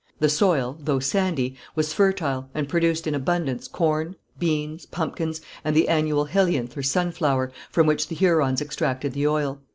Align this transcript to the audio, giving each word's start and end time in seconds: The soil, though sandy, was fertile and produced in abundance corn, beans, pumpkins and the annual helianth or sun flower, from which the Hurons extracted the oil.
The 0.19 0.29
soil, 0.29 0.77
though 0.79 0.97
sandy, 0.99 1.57
was 1.75 1.93
fertile 1.93 2.49
and 2.55 2.67
produced 2.67 3.05
in 3.05 3.13
abundance 3.13 3.67
corn, 3.67 4.15
beans, 4.39 4.87
pumpkins 4.87 5.41
and 5.63 5.75
the 5.75 5.87
annual 5.87 6.25
helianth 6.25 6.75
or 6.75 6.81
sun 6.81 7.11
flower, 7.11 7.51
from 7.69 7.85
which 7.85 8.07
the 8.07 8.15
Hurons 8.15 8.63
extracted 8.63 9.13
the 9.13 9.27
oil. 9.27 9.61